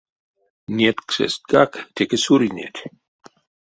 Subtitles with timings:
[0.77, 2.79] Нетьксэсткак теке суринеть.